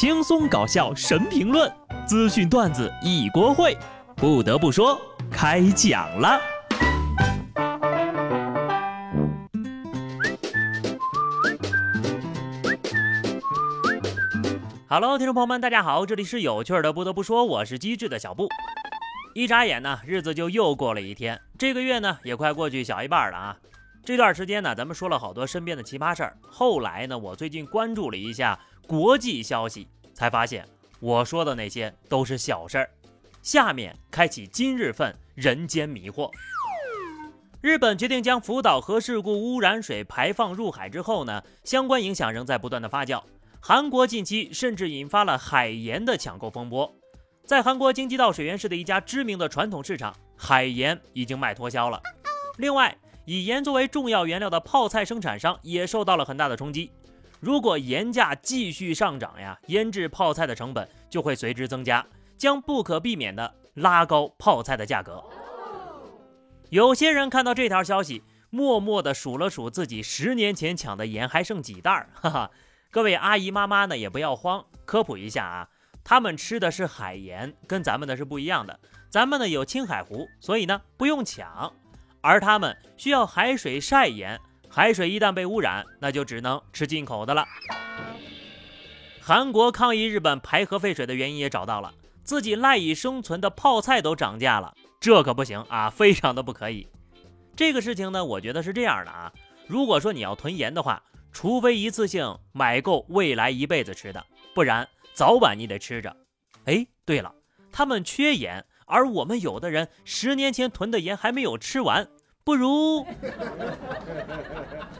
[0.00, 1.68] 轻松搞笑神评论，
[2.06, 3.76] 资讯段子一锅烩。
[4.14, 4.96] 不得不说，
[5.28, 6.40] 开讲了。
[14.88, 16.92] Hello，听众朋友们，大家好，这里是有趣的。
[16.92, 18.48] 不得不说，我是机智的小布。
[19.34, 23.56] 一眨眼呢，日子就又过了一天，这个月呢也快过去小一半了啊。
[24.04, 26.36] 这段时间呢，咱们说了好多身边的奇葩事儿。
[26.48, 28.56] 后来呢，我最近关注了一下
[28.88, 30.66] 国际消息，才发现
[30.98, 32.88] 我说的那些都是小事儿。
[33.42, 36.30] 下面开启今日份人间迷惑。
[37.60, 43.22] 日本决定将福岛核事故污染水排放入海之后呢，相关影响仍在不断的发酵。
[43.60, 46.90] 韩国近期甚至引发了海盐的抢购风波，
[47.44, 52.00] 在韩国京畿道水源市的一家知名的传统市场，海盐已经卖脱销了。
[52.56, 56.90] 另外，以盐作为重要原料的泡菜生产商也受到了很大的冲击。
[57.40, 62.04] 如果盐价继续上涨呀，腌制泡菜的成本就会随之增加，
[62.36, 65.22] 将不可避免的拉高泡菜的价格。
[66.70, 72.50] 有些人看到这条消息，默默地数了数自己十年前抢的盐还剩几袋儿，哈哈。
[72.90, 75.68] 各位阿姨妈妈呢也不要慌，科普一下啊，
[76.02, 78.80] 他们吃的是海盐，跟咱们的是不一样的。
[79.10, 81.72] 咱们呢有青海湖，所以呢不用抢。
[82.20, 87.44] 而他们需要海水晒盐，海水一旦被污染，那就只能吃进口的了。
[89.20, 96.86] 韩国抗议日本排核废水的原因也找到了，自己赖以生存的泡菜都涨价了，这可不行啊，非常的不可以。
[97.56, 99.32] 这个事情呢，我觉得是这样的啊，
[99.66, 106.16] 如果说你要囤盐的话，除非一次性买够未来一辈子吃的，不然早晚你得吃着。
[106.64, 107.34] 哎，对了，
[107.72, 108.64] 他们缺盐。
[108.90, 112.08] 而我们有的人十年前囤的盐还没有吃完，
[112.48, 113.04] 不如……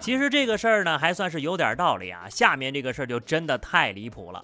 [0.00, 2.28] 其实这个事儿呢，还算是有点道理啊。
[2.28, 4.42] 下面这个事儿就真的太离谱了。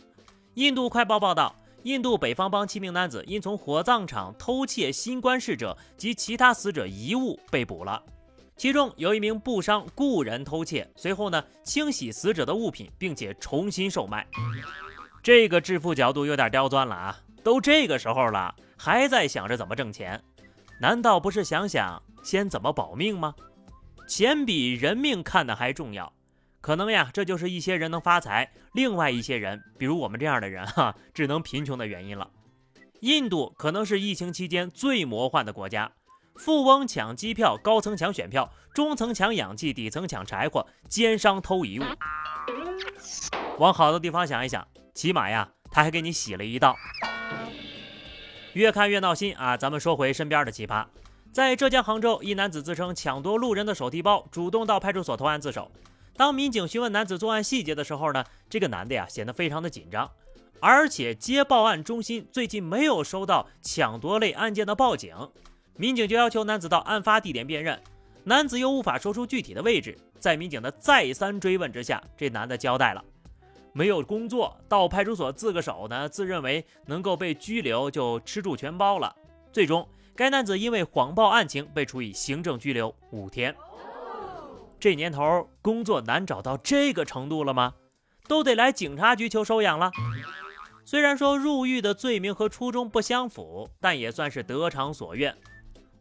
[0.55, 8.01] 印度快报报道，印度北方邦七名男子因从火葬场偷窃新冠逝者及其他死者遗物被捕了。
[8.57, 14.25] 其中有一名布商雇人偷窃，随后呢清洗死者的物品，并且重新售卖。
[15.25, 17.19] 这个致富角度有点刁钻了啊！
[17.43, 18.55] 都这个时候了。
[18.79, 20.23] 还在想着怎么挣钱，
[20.79, 23.35] 难道不是想想先怎么保命吗？
[24.07, 26.13] 钱比人命看得还重要。
[26.61, 32.31] 可能呀，这就是一些人能发财，另外一些人，比如我们这样的人 哈，只能贫穷的原因了。
[33.01, 35.91] 印度可能是疫情期间最魔幻的国家，
[36.37, 41.85] 富翁抢机票，高层抢选票，中层抢氧气，底层抢柴火，奸商偷遗物。
[43.59, 46.77] 往好的地方想一想，起码呀，他还给你洗了一道。
[48.53, 49.57] 越看越闹心啊！
[49.57, 50.87] 咱们说回身边的奇葩，
[51.33, 55.73] 在浙江杭州，一男子自称抢夺路人的手提包，主动到派出所投案自首。
[56.15, 60.11] 当民警询问男子作案细节的时候呢，这个男的呀显得非常的紧张，
[60.61, 65.17] 而且接报案中心最近没有收到抢夺类案件的报警，
[65.75, 67.83] 民警就要求男子到案发地点辨认，
[68.25, 73.03] 男子又无法说出具体的位置，在民警的再三追问之下，这男的交代了。
[73.73, 79.17] 没有工作，到派出所自个手呢，自认为能够被拘留，就吃住全包了。
[79.51, 83.55] 最终，该男子因为谎报案情被处以行政拘留五天。
[84.79, 87.75] 这年头，工作难找到这个程度了吗？
[88.29, 89.91] 都得来警察局求收养了。
[90.85, 95.37] 虽然说入狱的罪名和初衷不相符，但也算是得偿所愿。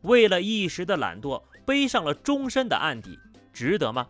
[0.02, 3.20] 为了一时的懒惰，背上了终身的案底，
[3.54, 4.08] 值得吗？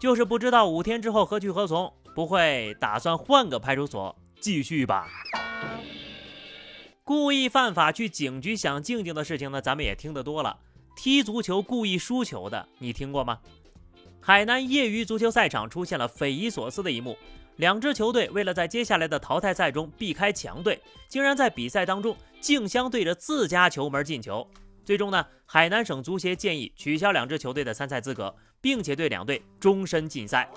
[0.00, 1.92] 就是不知道五天之后何去何从。
[2.14, 5.08] 不会打算换个派出所继续吧？
[7.04, 10.56] 故意犯法去警局想静静的事情呢，咱们也听得多了。
[10.94, 13.40] 踢足球故意输球的，你听过吗？
[14.20, 17.18] 海南业余足球赛场出现了匪夷所思的一幕：
[17.56, 24.46] 两支球队为了在接下来的淘汰赛中避开强队，竟然在比赛当中竞相对着自家球门进球。
[24.84, 30.48] 最终呢，海南省足协建议取消两支球队的参赛资格，并且对两队终身禁赛。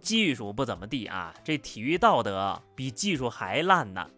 [0.00, 4.08] 技术不怎么地啊，这体育道德比技术还烂呢。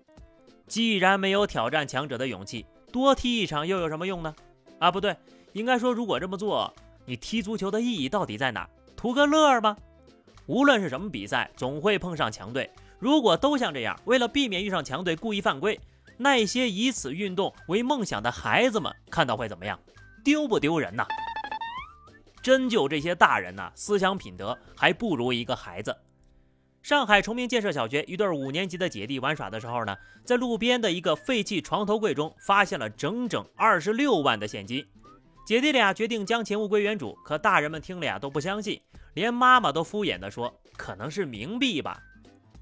[0.67, 4.35] 既然没有挑战强者的勇气，多踢一场又有什么用呢？
[4.79, 5.17] 啊，不对，
[5.53, 6.73] 应该说，如果这么做，
[7.05, 8.69] 你踢足球的意义到底在哪？
[8.97, 9.77] 图个乐儿吗？
[10.47, 12.71] 无论是什么比赛，总会碰上强队。
[12.99, 15.79] 如果都像这样，为了避免遇上强队故意犯规，
[16.17, 19.79] 那些以此运动为梦想的孩子们看到会怎么样？
[20.25, 21.07] 丢不丢人呐？
[22.43, 25.95] 真就这些大人呐，思想品德还不如一个孩子。
[26.85, 34.87] 上海崇明建设小学一对五年级的姐弟玩耍的时候呢，在路边的一个废弃床头柜中发现了整整二十六万的现金。
[35.47, 38.79] 姐弟俩决定将钱物归原主，可大人们听了呀都不相信，
[39.15, 41.99] 连妈妈都敷衍地说可能是冥币吧。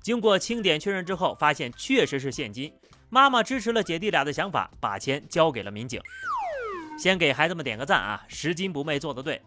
[0.00, 2.72] 经过清点确认之后，发现确实是现金。
[3.10, 6.00] 妈妈支持了姐弟俩的想法，把钱交给了民警。
[6.96, 8.24] 先给孩子们点个赞啊！
[8.28, 9.42] 拾金不昧做得对。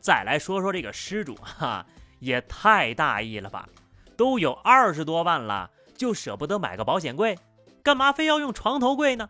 [0.00, 1.86] 再来说说这个失主，哈，
[2.18, 3.68] 也太大意了吧？
[4.16, 7.38] 都有二十多万了，就舍不得买个保险柜，
[7.82, 9.28] 干嘛非要用床头柜呢？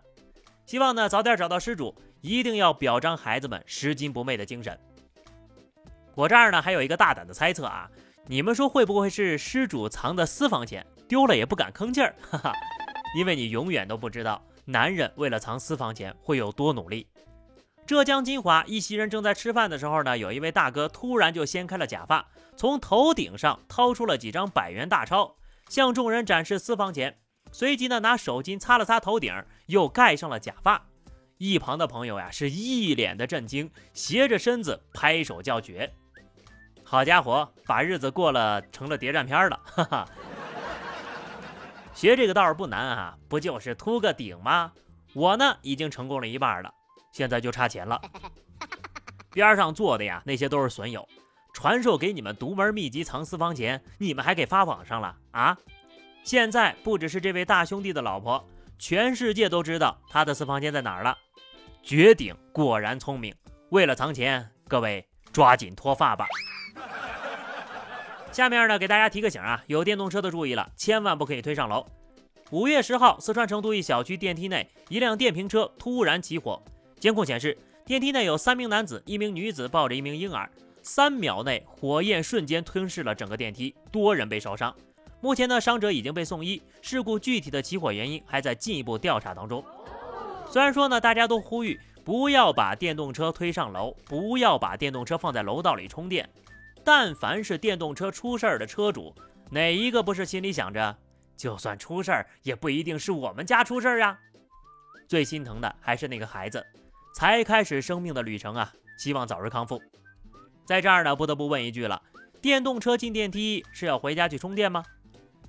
[0.65, 4.79] 希望呢早点找到失主，一定要表彰孩子们拾金不昧的精神。
[6.15, 7.91] 我这儿呢还有一个大胆的猜测啊，
[8.27, 12.15] 你们说会不会是失主藏的私房钱丢了也不敢吭气儿？
[12.31, 12.53] 哈哈。
[13.17, 17.07] 因为你永远都不知道男人为了藏私房钱会有多努力。
[17.87, 25.37] 浙江金华一席人正在吃饭的时候呢，有一位大哥突然就掀开了假发，从头顶上掏出了几张百元大钞，
[25.69, 27.19] 向众人展示私房钱。
[27.53, 29.33] 随即呢，拿手巾擦了擦头顶，
[29.67, 30.85] 又盖上了假发。
[31.39, 35.93] 一旁的朋友呀，是一脸的震惊，斜着身子拍手叫绝。
[36.83, 40.09] 好家伙，把日子过了成了谍战片了，哈哈。
[41.95, 44.73] 学这个倒是不难啊，不就是秃个顶吗？
[45.15, 46.75] 我呢已经成功了一半了，
[47.17, 47.99] 现在就差钱了。
[49.33, 51.09] 边上坐的呀，那些都是损友，
[51.55, 55.57] 传授给你们独门秘籍藏私房钱，你们还给发网上了啊？
[56.25, 58.47] 现在不只是这位大兄弟的老婆，
[58.79, 61.17] 全世界都知道他的私房钱在哪儿了。
[61.83, 63.35] 绝顶果然聪明，
[63.71, 66.27] 为了藏钱，各位抓紧脱发吧。
[68.31, 71.87] 下面呢，给大家提个醒啊，有电动车的注意了，千万不可以推上楼。
[72.51, 76.63] 五月十号，四川成都一小区电梯内，一辆电瓶车突然起火。
[77.07, 80.51] 监控显示，电梯内有三名男子、一名女子抱着一名婴儿。
[80.83, 84.75] 三秒内，火焰瞬间吞噬了整个电梯，多人被烧伤。
[85.21, 86.61] 目前呢，伤者已经被送医。
[86.83, 89.65] 事故具体的起火原因还在进一步调查当中。
[90.51, 96.29] 虽然说呢，大家都呼吁不要把电动车推上楼，不要把电动车放在楼道里充电。
[96.83, 99.15] 但凡是电动车出事儿的车主，
[99.49, 100.97] 哪一个不是心里想着，
[101.37, 104.19] 就算出事儿，也不一定是我们家出事儿呀？
[105.07, 106.67] 最心疼的还是那个孩子，
[107.17, 108.71] 才开始生命的旅程啊！
[108.99, 109.81] 希望早日康复。
[110.67, 112.03] 在这儿呢，不得不问一句了：
[112.43, 114.85] 电动车进电梯是要回家去充电吗？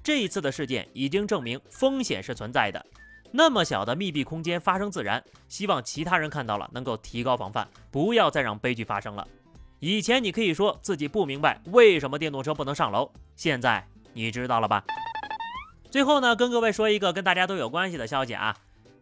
[0.01, 2.85] 这一次的事件已经证明风险是存在的。
[3.33, 9.27] 那么小的密闭空间发生自燃，希望其他人看到了能够提高防范，不要再让悲剧发生了。
[9.79, 14.85] 以前你可以说自己不明白为什么电动车不能上楼，现在你知道了吧？
[15.91, 18.55] 最后呢，跟各位说一个跟大家都有关系的消息啊。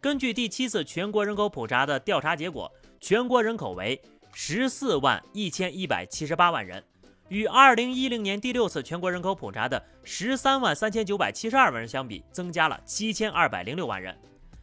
[0.05, 3.99] 根据第七次全国人口普查的调查结果，全国人口为
[4.35, 6.83] 十四万一千一百七十八万人，
[7.29, 14.15] 与二零一零年第六次全国人口普查的十三万三千九百七十二万人相比，增加了七千二百零六万人。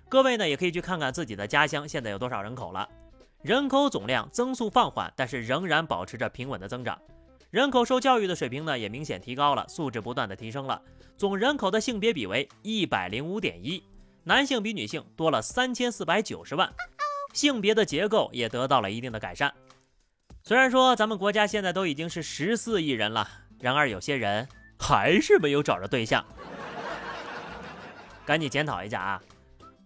[0.09, 2.89] 各位呢，也可以去看看自己的家乡现在有多少人口了。
[3.43, 6.97] 人口总量增速放缓，但是仍然保持着平稳的增长。
[7.51, 10.81] 人口受教育的水平呢，也明显提高了，素质不断的提升了。
[11.17, 13.83] 总人口的性别比为一百零五点一，
[14.25, 16.73] 男性比女性多了三千四百九十万，
[17.33, 19.53] 性别的结构也得到了一定的改善。
[20.45, 23.29] 虽然说咱们国家现在都已经是十四亿人了，
[23.59, 24.49] 然而有些人
[24.79, 26.25] 还是没有找着对象，
[28.25, 29.23] 赶紧检讨一下啊！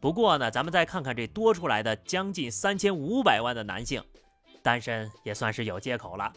[0.00, 4.02] 不过呢，咱们再看看这多出来的将近三千五百万的男性，
[4.62, 6.30] 单身也算是有借口了。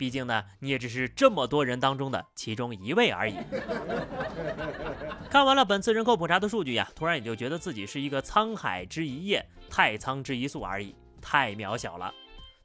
[0.00, 3.34] 毕竟呢，你也只是这么多人当中的其中一位而已。
[5.28, 12.10] 看完了本次人口普查的数据呀，突然也就觉得自己是一个沧海之一叶，太仓之一粟而已，太渺小了。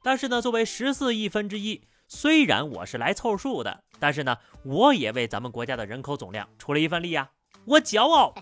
[0.02, 7.28] 但是呢，作为十四亿分之一，虽然我是来凑数的，但是呢，我也为咱们国家的人口总量出了一份力呀，
[7.66, 8.32] 我骄傲。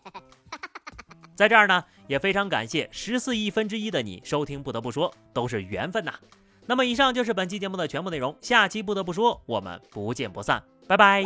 [1.34, 4.62] 在这儿呢，也非常感谢十四亿分之一的你收听。
[4.62, 6.14] 不得不说，都是缘分呐。
[6.66, 8.36] 那么，以上就是本期节目的全部内容。
[8.40, 11.22] 下期不得不说，我们不见不散，拜拜。